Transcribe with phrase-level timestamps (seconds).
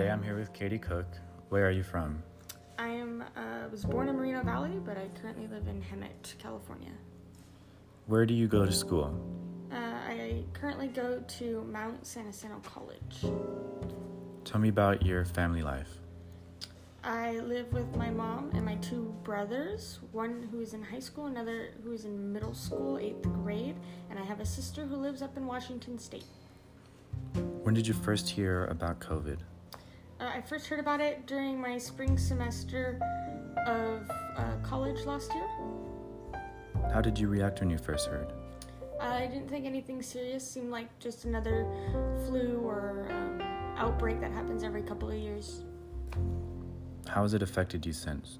[0.00, 1.06] I'm here with Katie Cook.
[1.50, 2.22] Where are you from?
[2.78, 6.92] I am uh, was born in Moreno Valley, but I currently live in Hemet, California.
[8.06, 9.14] Where do you go to school?
[9.70, 13.20] Uh, I currently go to Mount San Jacinto College.
[14.44, 15.90] Tell me about your family life.
[17.04, 21.26] I live with my mom and my two brothers, one who is in high school,
[21.26, 23.76] another who is in middle school, eighth grade,
[24.08, 26.24] and I have a sister who lives up in Washington State.
[27.62, 29.38] When did you first hear about COVID?
[30.32, 32.98] Uh, I first heard about it during my spring semester
[33.66, 35.48] of uh, college last year.
[36.92, 38.32] How did you react when you first heard?
[39.00, 40.48] I didn't think anything serious.
[40.48, 41.66] Seemed like just another
[42.26, 43.40] flu or um,
[43.76, 45.64] outbreak that happens every couple of years.
[47.08, 48.38] How has it affected you since?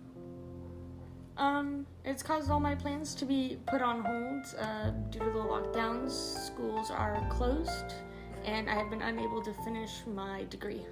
[1.36, 5.30] Um, it's caused all my plans to be put on hold uh, due to the
[5.32, 6.10] lockdowns.
[6.10, 7.94] Schools are closed,
[8.44, 10.86] and I have been unable to finish my degree.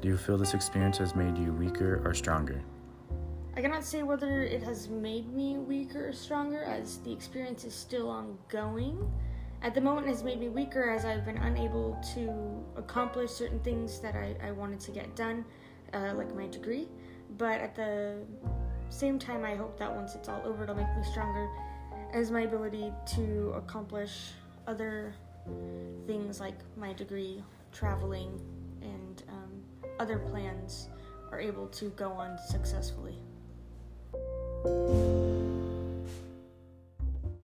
[0.00, 2.62] Do you feel this experience has made you weaker or stronger?
[3.54, 7.74] I cannot say whether it has made me weaker or stronger, as the experience is
[7.74, 9.12] still ongoing.
[9.60, 13.60] At the moment, it has made me weaker as I've been unable to accomplish certain
[13.60, 15.44] things that I, I wanted to get done,
[15.92, 16.88] uh, like my degree.
[17.36, 18.22] But at the
[18.88, 21.46] same time, I hope that once it's all over, it'll make me stronger
[22.14, 24.30] as my ability to accomplish
[24.66, 25.14] other
[26.06, 28.40] things like my degree, traveling,
[28.82, 29.62] and um,
[30.00, 30.88] other plans
[31.30, 33.18] are able to go on successfully.